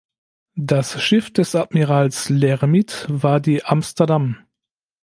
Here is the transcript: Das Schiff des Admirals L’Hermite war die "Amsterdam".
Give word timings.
Das 0.55 0.99
Schiff 0.99 1.31
des 1.31 1.53
Admirals 1.53 2.27
L’Hermite 2.29 3.05
war 3.21 3.39
die 3.39 3.63
"Amsterdam". 3.63 4.37